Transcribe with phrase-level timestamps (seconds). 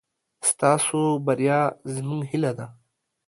[0.49, 1.61] ستاسو بريا
[1.95, 2.67] زموږ هيله ده.